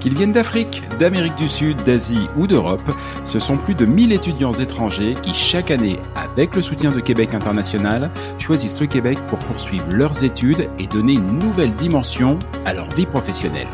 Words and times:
Qu'ils 0.00 0.16
viennent 0.16 0.32
d'Afrique, 0.32 0.82
d'Amérique 0.98 1.36
du 1.36 1.46
Sud, 1.46 1.76
d'Asie 1.84 2.28
ou 2.36 2.48
d'Europe, 2.48 2.90
ce 3.24 3.38
sont 3.38 3.56
plus 3.56 3.76
de 3.76 3.86
1000 3.86 4.12
étudiants 4.12 4.52
étrangers 4.52 5.14
qui 5.22 5.32
chaque 5.32 5.70
année, 5.70 5.96
avec 6.16 6.56
le 6.56 6.62
soutien 6.62 6.90
de 6.90 6.98
Québec 6.98 7.34
International, 7.34 8.10
choisissent 8.40 8.80
le 8.80 8.88
Québec 8.88 9.16
pour 9.28 9.38
poursuivre 9.38 9.86
leurs 9.90 10.24
études 10.24 10.68
et 10.80 10.88
donner 10.88 11.12
une 11.12 11.38
nouvelle 11.38 11.74
dimension 11.76 12.40
à 12.64 12.74
leur 12.74 12.90
vie 12.90 13.06
professionnelle. 13.06 13.68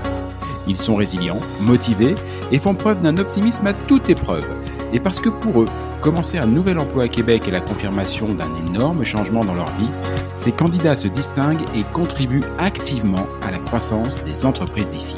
Ils 0.67 0.77
sont 0.77 0.97
résilients, 0.97 1.41
motivés 1.61 2.15
et 2.53 2.59
font 2.59 2.75
preuve 2.75 3.01
d'un 3.01 3.17
optimisme 3.17 3.67
à 3.67 3.73
toute 3.73 4.11
épreuve. 4.11 4.45
Et 4.93 5.01
parce 5.01 5.21
que 5.21 5.29
pour 5.29 5.63
eux, 5.63 5.69
commencer 6.01 6.39
un 6.39 6.47
nouvel 6.47 6.79
emploi 6.79 7.05
à 7.05 7.09
Québec 7.09 7.49
est 7.49 7.53
la 7.53 7.61
confirmation 7.61 8.35
d'un 8.35 8.49
énorme 8.67 9.05
changement 9.05 9.45
dans 9.45 9.55
leur 9.55 9.71
vie, 9.77 9.91
ces 10.35 10.53
candidats 10.53 10.97
se 10.97 11.09
distinguent 11.09 11.65
et 11.75 11.85
contribuent 11.93 12.45
activement 12.59 13.27
à 13.43 13.51
la 13.51 13.59
croissance 13.59 14.23
des 14.25 14.47
entreprises 14.47 14.89
d'ici. 14.89 15.17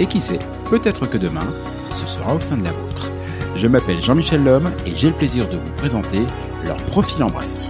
Et 0.00 0.06
qui 0.06 0.20
sait, 0.20 0.38
peut-être 0.70 1.06
que 1.06 1.18
demain, 1.18 1.46
ce 1.94 2.06
sera 2.06 2.34
au 2.34 2.40
sein 2.40 2.56
de 2.56 2.64
la 2.64 2.72
vôtre. 2.72 3.10
Je 3.56 3.66
m'appelle 3.66 4.00
Jean-Michel 4.00 4.42
Lhomme 4.42 4.70
et 4.86 4.96
j'ai 4.96 5.08
le 5.08 5.14
plaisir 5.14 5.48
de 5.48 5.56
vous 5.56 5.70
présenter 5.76 6.22
leur 6.64 6.76
profil 6.76 7.22
en 7.22 7.28
bref. 7.28 7.61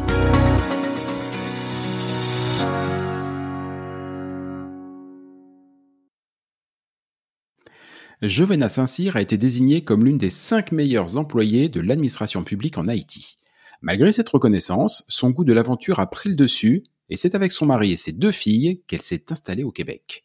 Jovena 8.22 8.68
Saint-Cyr 8.68 9.16
a 9.16 9.20
été 9.20 9.36
désignée 9.36 9.82
comme 9.82 10.04
l'une 10.04 10.16
des 10.16 10.30
cinq 10.30 10.70
meilleures 10.70 11.16
employées 11.16 11.68
de 11.68 11.80
l'administration 11.80 12.45
publique 12.45 12.78
en 12.78 12.86
Haïti. 12.86 13.36
Malgré 13.80 14.12
cette 14.12 14.28
reconnaissance, 14.28 15.04
son 15.08 15.30
goût 15.30 15.42
de 15.42 15.52
l'aventure 15.52 15.98
a 15.98 16.08
pris 16.08 16.28
le 16.28 16.36
dessus 16.36 16.84
et 17.08 17.16
c'est 17.16 17.34
avec 17.34 17.50
son 17.50 17.66
mari 17.66 17.90
et 17.90 17.96
ses 17.96 18.12
deux 18.12 18.30
filles 18.30 18.80
qu'elle 18.86 19.02
s'est 19.02 19.32
installée 19.32 19.64
au 19.64 19.72
Québec. 19.72 20.22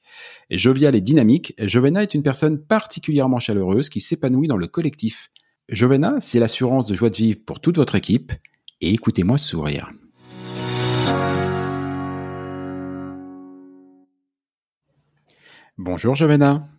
Joviale 0.52 0.94
et 0.94 1.02
dynamique, 1.02 1.56
Jovena 1.58 2.04
est 2.04 2.14
une 2.14 2.22
personne 2.22 2.64
particulièrement 2.64 3.40
chaleureuse 3.40 3.90
qui 3.90 4.00
s'épanouit 4.00 4.48
dans 4.48 4.58
le 4.58 4.68
collectif. 4.68 5.32
Jovena, 5.68 6.18
c'est 6.20 6.40
l'assurance 6.40 6.86
de 6.86 6.94
joie 6.94 7.10
de 7.10 7.18
vivre 7.18 7.40
pour 7.48 7.60
toute 7.60 7.78
votre 7.78 7.96
équipe 7.96 8.32
et 8.80 8.94
écoutez-moi 8.94 9.40
sourire. 9.40 9.90
Bonjour 15.80 16.14
Jovena. 16.14 16.70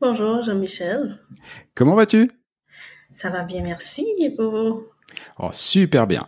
Bonjour 0.00 0.40
Jean-Michel. 0.42 1.18
Comment 1.74 1.94
vas-tu? 1.94 2.30
Ça 3.12 3.28
va 3.28 3.42
bien, 3.42 3.62
merci. 3.62 4.06
Et 4.18 4.30
pour 4.30 4.50
vous? 4.50 4.86
Oh, 5.38 5.50
super 5.52 6.06
bien. 6.06 6.26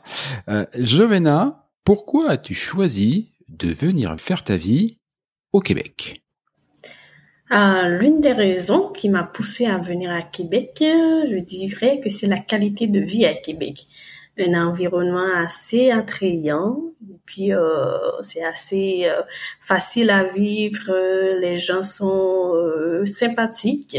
Euh, 0.50 0.66
Jovena, 0.74 1.70
pourquoi 1.82 2.32
as-tu 2.32 2.52
choisi 2.52 3.32
de 3.48 3.68
venir 3.68 4.14
faire 4.20 4.44
ta 4.44 4.58
vie 4.58 4.98
au 5.54 5.60
Québec? 5.60 6.22
Euh, 7.50 7.88
L'une 7.98 8.20
des 8.20 8.32
raisons 8.32 8.88
qui 8.90 9.08
m'a 9.08 9.24
poussée 9.24 9.64
à 9.64 9.78
venir 9.78 10.10
à 10.10 10.20
Québec, 10.20 10.76
euh, 10.82 11.24
je 11.30 11.42
dirais 11.42 11.98
que 12.00 12.10
c'est 12.10 12.26
la 12.26 12.38
qualité 12.40 12.88
de 12.88 13.00
vie 13.00 13.24
à 13.24 13.32
Québec. 13.32 13.86
Un 14.38 14.54
environnement 14.54 15.28
assez 15.36 15.90
attrayant, 15.90 16.80
et 17.02 17.18
puis 17.26 17.52
euh, 17.52 17.98
c'est 18.22 18.42
assez 18.42 19.02
euh, 19.04 19.20
facile 19.60 20.08
à 20.08 20.24
vivre, 20.24 20.90
les 21.38 21.56
gens 21.56 21.82
sont 21.82 22.54
euh, 22.54 23.04
sympathiques, 23.04 23.98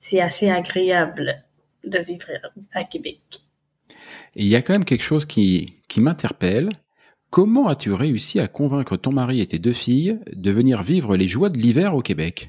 c'est 0.00 0.20
assez 0.20 0.50
agréable 0.50 1.44
de 1.84 1.98
vivre 2.00 2.26
à 2.72 2.82
Québec. 2.82 3.20
Et 4.34 4.42
il 4.42 4.48
y 4.48 4.56
a 4.56 4.62
quand 4.62 4.72
même 4.72 4.84
quelque 4.84 5.04
chose 5.04 5.26
qui, 5.26 5.74
qui 5.88 6.00
m'interpelle. 6.00 6.70
Comment 7.30 7.68
as-tu 7.68 7.92
réussi 7.92 8.40
à 8.40 8.48
convaincre 8.48 8.96
ton 8.96 9.12
mari 9.12 9.40
et 9.40 9.46
tes 9.46 9.58
deux 9.60 9.72
filles 9.72 10.18
de 10.32 10.50
venir 10.50 10.82
vivre 10.82 11.16
les 11.16 11.28
joies 11.28 11.50
de 11.50 11.58
l'hiver 11.58 11.94
au 11.94 12.02
Québec? 12.02 12.48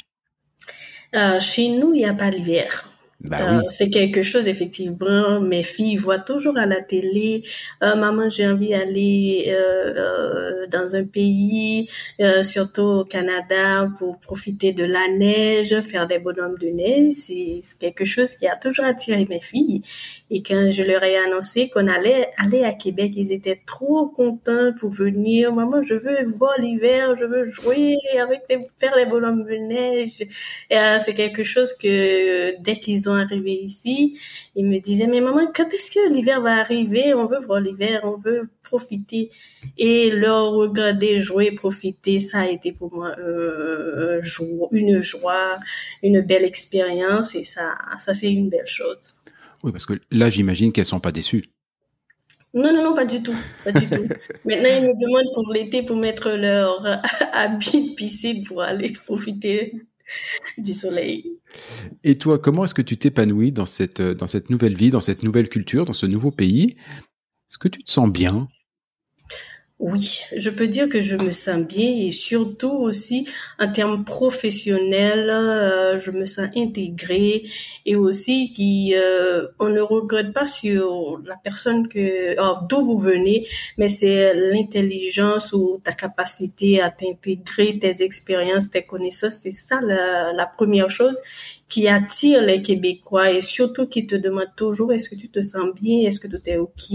Chez 1.40 1.70
nous, 1.70 1.94
il 1.94 1.98
n'y 1.98 2.06
a 2.06 2.14
pas 2.14 2.30
l'hiver. 2.30 2.89
Bah 3.22 3.40
Euh, 3.42 3.60
oui. 3.60 3.66
c'est 3.68 3.90
quelque 3.90 4.22
chose, 4.22 4.48
effectivement, 4.48 5.42
mes 5.42 5.64
filles 5.64 5.98
voient 5.98 6.20
toujours 6.20 6.58
à 6.58 6.66
la 6.66 6.80
télé, 6.82 7.44
Euh, 7.84 7.96
maman, 7.96 8.30
j'ai 8.30 8.48
envie 8.48 8.70
d'aller 8.70 9.46
euh, 9.50 9.94
euh, 10.64 10.68
dans 10.68 10.96
un 10.96 11.04
pays, 11.06 11.90
surtout 12.44 12.82
au 13.02 13.04
Canada, 13.06 13.90
pour 13.98 14.20
profiter 14.20 14.72
de 14.74 14.86
la 14.86 15.08
neige, 15.10 15.80
faire 15.82 16.08
des 16.08 16.20
bonhommes 16.20 16.58
de 16.58 16.68
neige. 16.68 17.14
C'est 17.14 17.62
quelque 17.80 18.06
chose 18.06 18.36
qui 18.38 18.48
a 18.48 18.56
toujours 18.56 18.86
attiré 18.86 19.26
mes 19.30 19.42
filles. 19.42 19.82
Et 20.32 20.42
quand 20.44 20.70
je 20.72 20.84
leur 20.84 21.04
ai 21.04 21.18
annoncé 21.18 21.70
qu'on 21.70 21.88
allait 21.88 22.30
aller 22.38 22.64
à 22.64 22.74
Québec, 22.74 23.12
ils 23.16 23.32
étaient 23.34 23.60
trop 23.66 24.08
contents 24.08 24.72
pour 24.80 24.92
venir. 24.92 25.54
Maman, 25.54 25.82
je 25.82 25.96
veux 25.96 26.24
voir 26.26 26.54
l'hiver, 26.60 27.16
je 27.18 27.26
veux 27.26 27.46
jouer 27.46 27.98
avec 28.22 28.42
les, 28.50 28.60
faire 28.80 28.96
les 28.96 29.06
bonhommes 29.06 29.44
de 29.44 29.56
neige. 29.56 30.26
C'est 31.00 31.14
quelque 31.16 31.44
chose 31.44 31.74
que 31.74 32.56
dès 32.62 32.74
qu'ils 32.74 33.09
sont 33.10 33.16
arrivés 33.16 33.60
ici, 33.64 34.18
ils 34.56 34.66
me 34.66 34.80
disaient, 34.80 35.08
mais 35.08 35.22
maman, 35.22 35.48
quand 35.54 35.74
est-ce 35.74 35.90
que 35.92 36.14
l'hiver 36.14 36.42
va 36.42 36.58
arriver? 36.58 37.14
On 37.14 37.26
veut 37.26 37.40
voir 37.40 37.60
l'hiver, 37.60 38.02
on 38.04 38.18
veut 38.18 38.50
profiter. 38.64 39.32
Et 39.78 40.12
leur 40.12 40.52
regarder 40.52 41.20
jouer, 41.20 41.52
profiter, 41.52 42.20
ça 42.20 42.42
a 42.42 42.48
été 42.48 42.72
pour 42.72 42.94
moi 42.94 43.16
euh, 43.20 44.22
une 44.72 45.02
joie, 45.02 45.58
une 46.04 46.22
belle 46.22 46.46
expérience 46.46 47.36
et 47.36 47.44
ça, 47.44 47.78
ça 47.98 48.14
c'est 48.14 48.32
une 48.32 48.50
belle 48.50 48.68
chose. 48.68 49.16
Oui, 49.64 49.72
parce 49.72 49.86
que 49.86 49.94
là, 50.12 50.30
j'imagine 50.30 50.72
qu'elles 50.72 50.86
sont 50.86 51.00
pas 51.00 51.12
déçues. 51.12 51.46
Non, 52.54 52.74
non, 52.74 52.84
non, 52.84 52.94
pas 52.96 53.06
du 53.06 53.22
tout. 53.22 53.36
Pas 53.64 53.72
du 53.72 53.88
tout. 53.88 54.08
Maintenant, 54.46 54.70
ils 54.78 54.88
me 54.88 55.00
demandent 55.00 55.34
pour 55.36 55.54
l'été 55.54 55.84
pour 55.84 55.98
mettre 55.98 56.32
leur 56.32 56.84
habit 57.34 57.90
de 57.90 57.96
piscine 57.96 58.44
pour 58.44 58.62
aller 58.62 58.92
profiter 58.92 59.74
du 60.58 60.74
soleil. 60.74 61.40
Et 62.04 62.16
toi, 62.16 62.40
comment 62.40 62.66
est-ce 62.66 62.74
que 62.74 62.82
tu 62.82 62.98
t'épanouis 62.98 63.52
dans 63.52 63.66
cette, 63.66 64.02
dans 64.02 64.28
cette 64.28 64.50
nouvelle 64.50 64.76
vie, 64.76 64.90
dans 64.90 65.00
cette 65.00 65.24
nouvelle 65.24 65.50
culture, 65.50 65.86
dans 65.86 65.94
ce 65.94 66.06
nouveau 66.06 66.32
pays? 66.32 66.76
Est-ce 67.50 67.58
que 67.58 67.68
tu 67.68 67.84
te 67.84 67.92
sens 67.92 68.10
bien? 68.10 68.48
Oui, 69.80 70.20
je 70.36 70.50
peux 70.50 70.68
dire 70.68 70.90
que 70.90 71.00
je 71.00 71.16
me 71.16 71.32
sens 71.32 71.60
bien 71.66 71.88
et 71.88 72.12
surtout 72.12 72.70
aussi 72.70 73.26
en 73.60 73.72
termes 73.72 74.04
professionnels, 74.04 75.30
euh, 75.30 75.98
je 75.98 76.12
me 76.12 76.26
sens 76.26 76.50
intégrée 76.54 77.44
et 77.86 77.96
aussi 77.96 78.52
qui 78.52 78.94
euh, 78.94 79.48
on 79.58 79.70
ne 79.70 79.80
regrette 79.80 80.34
pas 80.34 80.46
sur 80.46 81.22
la 81.24 81.38
personne 81.38 81.88
que 81.88 82.36
d'où 82.68 82.82
vous 82.82 82.98
venez, 82.98 83.48
mais 83.78 83.88
c'est 83.88 84.34
l'intelligence 84.34 85.54
ou 85.54 85.80
ta 85.82 85.94
capacité 85.94 86.82
à 86.82 86.90
t'intégrer, 86.90 87.80
tes 87.80 88.04
expériences, 88.04 88.70
tes 88.70 88.84
connaissances, 88.84 89.38
c'est 89.44 89.52
ça 89.54 89.80
la, 89.82 90.34
la 90.34 90.46
première 90.46 90.90
chose 90.90 91.22
qui 91.70 91.88
attire 91.88 92.42
les 92.42 92.62
Québécois 92.62 93.32
et 93.32 93.42
surtout 93.42 93.88
qui 93.88 94.08
te 94.08 94.16
demande 94.16 94.50
toujours 94.56 94.92
est-ce 94.92 95.10
que 95.10 95.16
tu 95.16 95.30
te 95.30 95.42
sens 95.42 95.74
bien, 95.76 96.08
est-ce 96.08 96.20
que 96.20 96.28
tout 96.28 96.42
est 96.50 96.58
ok? 96.58 96.92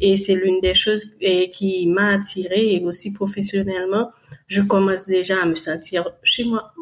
Et 0.00 0.16
c'est 0.16 0.34
l'une 0.34 0.60
des 0.60 0.74
choses 0.74 1.06
qui 1.52 1.86
m'a 1.86 2.14
attirée 2.14 2.74
et 2.74 2.84
aussi 2.84 3.12
professionnellement, 3.12 4.10
je 4.48 4.60
commence 4.62 5.06
déjà 5.06 5.40
à 5.42 5.46
me 5.46 5.54
sentir 5.54 6.10
chez 6.22 6.44
moi. 6.44 6.74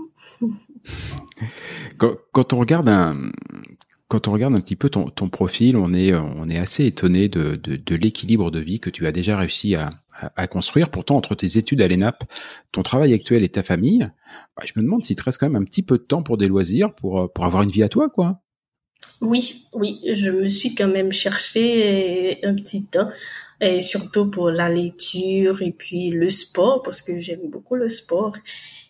quand 2.32 2.52
on 2.54 2.58
regarde 2.58 2.88
un, 2.88 3.30
quand 4.10 4.26
on 4.26 4.32
regarde 4.32 4.56
un 4.56 4.60
petit 4.60 4.74
peu 4.74 4.90
ton, 4.90 5.28
profil, 5.28 5.76
on 5.76 5.94
est, 5.94 6.12
on 6.12 6.48
est 6.48 6.58
assez 6.58 6.84
étonné 6.84 7.28
de, 7.28 7.54
de, 7.54 7.94
l'équilibre 7.94 8.50
de 8.50 8.58
vie 8.58 8.80
que 8.80 8.90
tu 8.90 9.06
as 9.06 9.12
déjà 9.12 9.38
réussi 9.38 9.76
à, 9.76 9.88
à, 10.34 10.48
construire. 10.48 10.90
Pourtant, 10.90 11.16
entre 11.16 11.36
tes 11.36 11.58
études 11.58 11.80
à 11.80 11.86
l'ENAP, 11.86 12.24
ton 12.72 12.82
travail 12.82 13.14
actuel 13.14 13.44
et 13.44 13.48
ta 13.48 13.62
famille, 13.62 14.10
bah, 14.56 14.64
je 14.66 14.72
me 14.74 14.82
demande 14.82 15.04
s'il 15.04 15.14
te 15.14 15.22
reste 15.22 15.38
quand 15.38 15.48
même 15.48 15.62
un 15.62 15.64
petit 15.64 15.84
peu 15.84 15.96
de 15.96 16.02
temps 16.02 16.24
pour 16.24 16.38
des 16.38 16.48
loisirs, 16.48 16.92
pour, 16.92 17.32
pour 17.32 17.44
avoir 17.44 17.62
une 17.62 17.70
vie 17.70 17.84
à 17.84 17.88
toi, 17.88 18.10
quoi. 18.10 18.40
Oui, 19.20 19.66
oui, 19.74 20.00
je 20.12 20.30
me 20.30 20.48
suis 20.48 20.74
quand 20.74 20.88
même 20.88 21.12
cherché 21.12 22.44
un 22.44 22.54
petit 22.54 22.86
temps, 22.86 23.10
et 23.60 23.78
surtout 23.80 24.28
pour 24.28 24.50
la 24.50 24.68
lecture 24.68 25.62
et 25.62 25.70
puis 25.70 26.10
le 26.10 26.30
sport, 26.30 26.82
parce 26.82 27.00
que 27.00 27.16
j'aime 27.16 27.48
beaucoup 27.48 27.76
le 27.76 27.88
sport, 27.88 28.34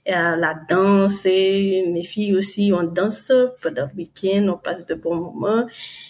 la 0.06 0.54
danse, 0.68 1.24
mes 1.24 2.02
filles 2.02 2.34
aussi, 2.34 2.72
on 2.74 2.82
danse 2.84 3.32
pendant 3.62 3.86
le 3.92 3.96
week-end, 3.96 4.48
on 4.48 4.56
passe 4.58 4.86
de 4.86 4.94
bons 4.94 5.14
moments, 5.14 5.66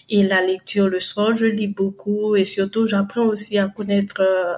et 0.08 0.22
la 0.22 0.40
lecture 0.42 0.88
le 0.88 1.00
soir, 1.00 1.34
je 1.34 1.46
lis 1.46 1.68
beaucoup, 1.68 2.36
et 2.36 2.44
surtout 2.44 2.86
j'apprends 2.86 3.26
aussi 3.26 3.58
à 3.58 3.68
connaître 3.68 4.20
euh, 4.20 4.54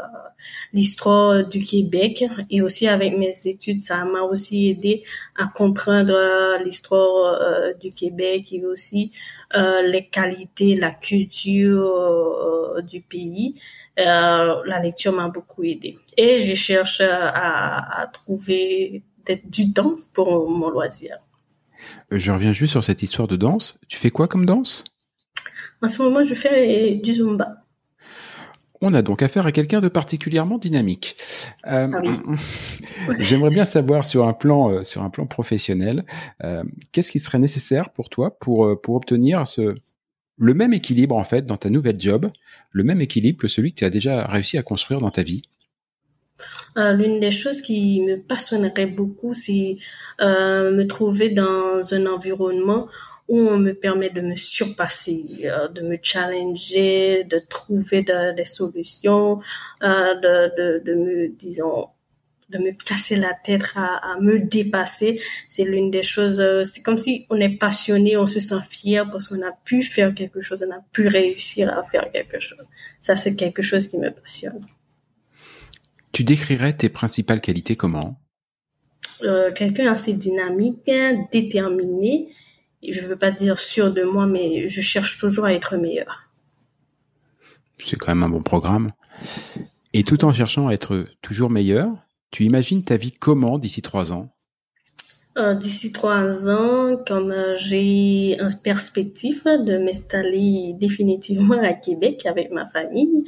l'histoire 0.72 1.46
du 1.46 1.60
Québec, 1.60 2.24
et 2.50 2.62
aussi 2.62 2.88
avec 2.88 3.16
mes 3.16 3.32
études, 3.46 3.82
ça 3.82 4.04
m'a 4.04 4.22
aussi 4.22 4.70
aidé 4.70 5.02
à 5.38 5.48
comprendre 5.48 6.14
euh, 6.14 6.58
l'histoire 6.58 7.40
euh, 7.40 7.72
du 7.74 7.90
Québec 7.90 8.52
et 8.52 8.64
aussi 8.64 9.12
euh, 9.54 9.82
les 9.82 10.06
qualités, 10.06 10.74
la 10.76 10.90
culture 10.90 12.76
euh, 12.76 12.82
du 12.82 13.00
pays. 13.00 13.54
Euh, 13.98 14.62
la 14.64 14.80
lecture 14.80 15.12
m'a 15.12 15.28
beaucoup 15.28 15.64
aidé. 15.64 15.98
Et 16.16 16.38
je 16.38 16.54
cherche 16.54 17.02
à 17.02 18.08
trouver 18.10 19.02
du 19.44 19.72
temps 19.72 19.96
pour 20.12 20.48
mon 20.50 20.70
loisir. 20.70 21.16
Je 22.10 22.30
reviens 22.30 22.52
juste 22.52 22.72
sur 22.72 22.84
cette 22.84 23.02
histoire 23.02 23.28
de 23.28 23.36
danse. 23.36 23.78
Tu 23.88 23.96
fais 23.96 24.10
quoi 24.10 24.28
comme 24.28 24.46
danse? 24.46 24.84
En 25.80 25.88
ce 25.88 26.02
moment, 26.02 26.22
je 26.22 26.34
fais 26.34 26.94
du 26.94 27.12
Zumba. 27.12 27.62
On 28.84 28.94
a 28.94 29.02
donc 29.02 29.22
affaire 29.22 29.46
à 29.46 29.52
quelqu'un 29.52 29.80
de 29.80 29.88
particulièrement 29.88 30.58
dynamique. 30.58 31.16
Euh, 31.68 31.88
ah 31.92 33.14
J'aimerais 33.18 33.50
bien 33.50 33.64
savoir 33.64 34.04
sur 34.04 34.26
un 34.26 34.32
plan, 34.32 34.70
euh, 34.70 34.82
sur 34.82 35.02
un 35.02 35.10
plan 35.10 35.26
professionnel, 35.26 36.04
euh, 36.42 36.64
qu'est-ce 36.90 37.12
qui 37.12 37.20
serait 37.20 37.38
nécessaire 37.38 37.90
pour 37.90 38.08
toi 38.08 38.36
pour, 38.38 38.80
pour 38.80 38.96
obtenir 38.96 39.46
ce, 39.46 39.76
le 40.36 40.54
même 40.54 40.72
équilibre 40.72 41.16
en 41.16 41.22
fait 41.22 41.46
dans 41.46 41.56
ta 41.56 41.70
nouvelle 41.70 41.98
job, 41.98 42.28
le 42.72 42.82
même 42.82 43.00
équilibre 43.00 43.38
que 43.38 43.46
celui 43.46 43.72
que 43.72 43.78
tu 43.78 43.84
as 43.84 43.90
déjà 43.90 44.26
réussi 44.26 44.58
à 44.58 44.62
construire 44.62 45.00
dans 45.00 45.10
ta 45.10 45.22
vie? 45.22 45.42
L'une 46.76 47.20
des 47.20 47.30
choses 47.30 47.60
qui 47.60 48.00
me 48.00 48.16
passionnerait 48.16 48.86
beaucoup, 48.86 49.34
c'est 49.34 49.76
me 50.20 50.82
trouver 50.84 51.30
dans 51.30 51.82
un 51.92 52.06
environnement 52.06 52.88
où 53.28 53.38
on 53.48 53.58
me 53.58 53.72
permet 53.72 54.10
de 54.10 54.20
me 54.20 54.36
surpasser, 54.36 55.24
euh, 55.44 55.68
de 55.68 55.82
me 55.82 55.96
challenger, 56.02 57.24
de 57.24 57.38
trouver 57.38 58.02
des 58.02 58.44
solutions, 58.44 59.40
euh, 59.82 60.14
de, 60.16 60.82
de, 60.84 60.94
me, 60.94 61.28
disons, 61.28 61.88
de 62.50 62.58
me 62.58 62.72
casser 62.72 63.16
la 63.16 63.32
tête 63.32 63.72
à, 63.76 64.16
me 64.20 64.38
dépasser. 64.38 65.20
C'est 65.48 65.64
l'une 65.64 65.90
des 65.90 66.02
choses, 66.02 66.40
euh, 66.40 66.62
c'est 66.62 66.82
comme 66.82 66.98
si 66.98 67.26
on 67.30 67.40
est 67.40 67.56
passionné, 67.56 68.16
on 68.16 68.26
se 68.26 68.40
sent 68.40 68.60
fier 68.68 69.08
parce 69.10 69.28
qu'on 69.28 69.42
a 69.42 69.52
pu 69.64 69.82
faire 69.82 70.14
quelque 70.14 70.40
chose, 70.40 70.64
on 70.68 70.72
a 70.72 70.84
pu 70.92 71.08
réussir 71.08 71.72
à 71.72 71.82
faire 71.84 72.10
quelque 72.10 72.38
chose. 72.38 72.66
Ça, 73.00 73.16
c'est 73.16 73.34
quelque 73.34 73.62
chose 73.62 73.88
qui 73.88 73.98
me 73.98 74.10
passionne. 74.10 74.60
Tu 76.12 76.24
décrirais 76.24 76.74
tes 76.74 76.88
principales 76.88 77.40
qualités 77.40 77.76
comment? 77.76 78.18
Quelqu'un 79.54 79.92
assez 79.92 80.14
dynamique, 80.14 80.90
déterminé, 81.30 82.28
je 82.86 83.00
veux 83.00 83.16
pas 83.16 83.30
dire 83.30 83.58
sûr 83.58 83.92
de 83.92 84.02
moi, 84.02 84.26
mais 84.26 84.66
je 84.66 84.80
cherche 84.80 85.16
toujours 85.18 85.44
à 85.44 85.52
être 85.52 85.76
meilleur. 85.76 86.24
C'est 87.78 87.96
quand 87.96 88.14
même 88.14 88.24
un 88.24 88.28
bon 88.28 88.42
programme. 88.42 88.92
Et 89.92 90.04
tout 90.04 90.24
en 90.24 90.32
cherchant 90.32 90.68
à 90.68 90.72
être 90.72 91.06
toujours 91.20 91.50
meilleur, 91.50 91.88
tu 92.30 92.44
imagines 92.44 92.82
ta 92.82 92.96
vie 92.96 93.12
comment 93.12 93.58
d'ici 93.58 93.82
trois 93.82 94.12
ans? 94.12 94.32
Euh, 95.38 95.54
D'ici 95.54 95.92
trois 95.92 96.50
ans, 96.50 97.02
comme 97.06 97.30
euh, 97.30 97.54
j'ai 97.56 98.38
une 98.38 98.48
perspective 98.62 99.42
de 99.44 99.78
m'installer 99.78 100.74
définitivement 100.78 101.58
à 101.62 101.72
Québec 101.72 102.26
avec 102.26 102.50
ma 102.50 102.66
famille, 102.66 103.24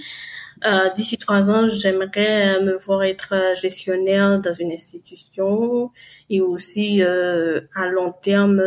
euh, 0.65 0.91
d'ici 0.95 1.19
trois 1.19 1.51
ans, 1.51 1.69
j'aimerais 1.69 2.61
me 2.61 2.77
voir 2.77 3.03
être 3.05 3.35
gestionnaire 3.61 4.41
dans 4.41 4.53
une 4.53 4.73
institution 4.73 5.91
et 6.31 6.41
aussi 6.41 7.03
à 7.03 7.87
long 7.89 8.13
terme 8.23 8.61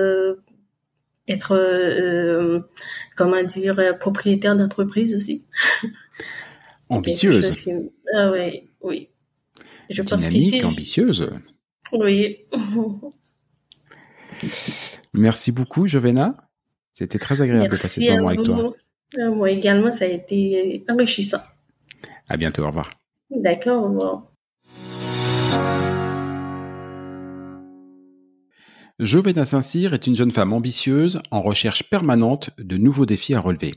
être, 1.28 1.54
euh, 1.54 2.62
comment 3.16 3.44
dire, 3.44 3.80
euh, 3.80 3.94
propriétaire 3.94 4.56
d'entreprise 4.56 5.14
aussi. 5.16 5.46
Ambitieuse. 6.90 7.70
Ah 8.16 8.32
oui, 8.32 8.70
oui. 8.82 9.10
Je 9.90 10.02
Dynamique, 10.02 10.62
pense 10.64 10.74
ambitieuse. 10.74 11.30
Oui. 11.94 12.38
Merci 15.18 15.52
beaucoup, 15.52 15.88
Jovena. 15.88 16.50
C'était 16.94 17.20
très 17.20 17.42
agréable 17.42 17.76
de 17.76 17.82
passer 17.82 18.02
ce 18.02 18.10
moment 18.10 18.28
avec 18.30 18.44
toi. 18.44 18.74
Euh, 19.20 19.32
moi 19.32 19.50
également, 19.52 19.92
ça 19.92 20.06
a 20.06 20.08
été 20.08 20.84
enrichissant. 20.90 21.42
À 22.30 22.38
bientôt, 22.38 22.64
au 22.64 22.68
revoir. 22.68 22.92
D'accord, 23.30 23.84
au 23.84 23.88
revoir. 23.88 24.27
Jovena 29.00 29.46
Saint-Cyr 29.46 29.94
est 29.94 30.08
une 30.08 30.16
jeune 30.16 30.32
femme 30.32 30.54
ambitieuse 30.54 31.20
en 31.30 31.44
recherche 31.44 31.84
permanente 31.84 32.50
de 32.58 32.78
nouveaux 32.78 33.06
défis 33.06 33.36
à 33.36 33.40
relever. 33.40 33.76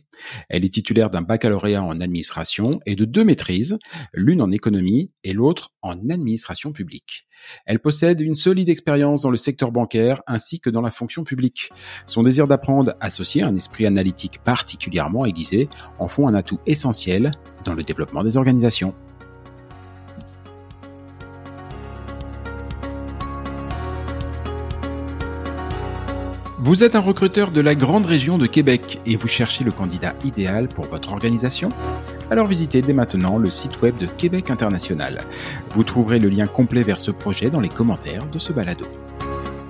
Elle 0.48 0.64
est 0.64 0.72
titulaire 0.72 1.10
d'un 1.10 1.20
baccalauréat 1.20 1.82
en 1.82 2.00
administration 2.00 2.80
et 2.86 2.96
de 2.96 3.04
deux 3.04 3.22
maîtrises, 3.22 3.78
l'une 4.14 4.40
en 4.40 4.50
économie 4.50 5.10
et 5.22 5.34
l'autre 5.34 5.74
en 5.82 6.08
administration 6.08 6.72
publique. 6.72 7.24
Elle 7.66 7.80
possède 7.80 8.22
une 8.22 8.34
solide 8.34 8.70
expérience 8.70 9.20
dans 9.20 9.30
le 9.30 9.36
secteur 9.36 9.72
bancaire 9.72 10.22
ainsi 10.26 10.58
que 10.58 10.70
dans 10.70 10.80
la 10.80 10.90
fonction 10.90 11.22
publique. 11.22 11.70
Son 12.06 12.22
désir 12.22 12.46
d'apprendre, 12.46 12.94
associé 13.00 13.42
à 13.42 13.48
un 13.48 13.56
esprit 13.56 13.84
analytique 13.84 14.42
particulièrement 14.42 15.26
aiguisé, 15.26 15.68
en 15.98 16.08
font 16.08 16.28
un 16.28 16.34
atout 16.34 16.60
essentiel 16.64 17.32
dans 17.66 17.74
le 17.74 17.82
développement 17.82 18.24
des 18.24 18.38
organisations. 18.38 18.94
Vous 26.70 26.84
êtes 26.84 26.94
un 26.94 27.00
recruteur 27.00 27.50
de 27.50 27.60
la 27.60 27.74
grande 27.74 28.06
région 28.06 28.38
de 28.38 28.46
Québec 28.46 29.00
et 29.04 29.16
vous 29.16 29.26
cherchez 29.26 29.64
le 29.64 29.72
candidat 29.72 30.14
idéal 30.24 30.68
pour 30.68 30.84
votre 30.84 31.10
organisation? 31.10 31.70
Alors 32.30 32.46
visitez 32.46 32.80
dès 32.80 32.92
maintenant 32.92 33.38
le 33.38 33.50
site 33.50 33.82
web 33.82 33.96
de 33.98 34.06
Québec 34.06 34.52
International. 34.52 35.18
Vous 35.74 35.82
trouverez 35.82 36.20
le 36.20 36.28
lien 36.28 36.46
complet 36.46 36.84
vers 36.84 37.00
ce 37.00 37.10
projet 37.10 37.50
dans 37.50 37.58
les 37.58 37.68
commentaires 37.68 38.24
de 38.28 38.38
ce 38.38 38.52
balado. 38.52 38.86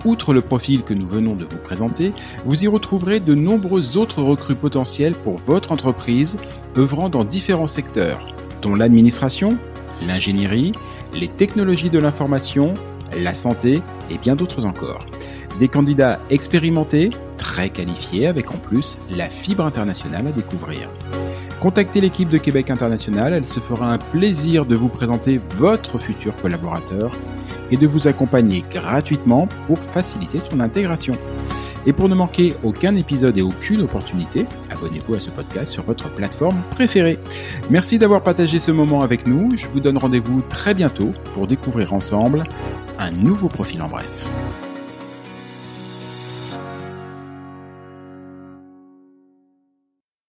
Outre 0.04 0.34
le 0.34 0.42
profil 0.42 0.82
que 0.82 0.92
nous 0.92 1.06
venons 1.06 1.36
de 1.36 1.46
vous 1.46 1.56
présenter, 1.56 2.12
vous 2.44 2.64
y 2.64 2.68
retrouverez 2.68 3.18
de 3.18 3.32
nombreux 3.34 3.96
autres 3.96 4.20
recrues 4.22 4.54
potentiels 4.54 5.14
pour 5.14 5.38
votre 5.38 5.72
entreprise 5.72 6.36
œuvrant 6.76 7.08
dans 7.08 7.24
différents 7.24 7.66
secteurs, 7.66 8.34
dont 8.60 8.74
l'administration, 8.74 9.56
l'ingénierie, 10.06 10.72
les 11.14 11.28
technologies 11.28 11.88
de 11.88 11.98
l'information, 11.98 12.74
la 13.16 13.32
santé 13.32 13.80
et 14.10 14.18
bien 14.18 14.36
d'autres 14.36 14.66
encore. 14.66 15.06
Des 15.60 15.68
candidats 15.68 16.18
expérimentés, 16.30 17.10
très 17.36 17.68
qualifiés, 17.68 18.26
avec 18.26 18.50
en 18.50 18.56
plus 18.56 18.98
la 19.10 19.28
fibre 19.28 19.66
internationale 19.66 20.26
à 20.26 20.32
découvrir. 20.32 20.88
Contactez 21.60 22.00
l'équipe 22.00 22.30
de 22.30 22.38
Québec 22.38 22.70
International, 22.70 23.34
elle 23.34 23.44
se 23.44 23.60
fera 23.60 23.92
un 23.92 23.98
plaisir 23.98 24.64
de 24.64 24.74
vous 24.74 24.88
présenter 24.88 25.38
votre 25.58 25.98
futur 25.98 26.34
collaborateur 26.36 27.10
et 27.70 27.76
de 27.76 27.86
vous 27.86 28.08
accompagner 28.08 28.64
gratuitement 28.70 29.48
pour 29.66 29.78
faciliter 29.78 30.40
son 30.40 30.60
intégration. 30.60 31.18
Et 31.84 31.92
pour 31.92 32.08
ne 32.08 32.14
manquer 32.14 32.54
aucun 32.62 32.96
épisode 32.96 33.36
et 33.36 33.42
aucune 33.42 33.82
opportunité, 33.82 34.46
abonnez-vous 34.70 35.14
à 35.14 35.20
ce 35.20 35.28
podcast 35.28 35.70
sur 35.70 35.82
votre 35.82 36.08
plateforme 36.08 36.62
préférée. 36.70 37.18
Merci 37.68 37.98
d'avoir 37.98 38.22
partagé 38.22 38.60
ce 38.60 38.70
moment 38.70 39.02
avec 39.02 39.26
nous. 39.26 39.54
Je 39.58 39.66
vous 39.66 39.80
donne 39.80 39.98
rendez-vous 39.98 40.40
très 40.48 40.72
bientôt 40.72 41.12
pour 41.34 41.46
découvrir 41.46 41.92
ensemble 41.92 42.44
un 42.98 43.10
nouveau 43.10 43.48
profil 43.48 43.82
en 43.82 43.88
bref. 43.88 44.26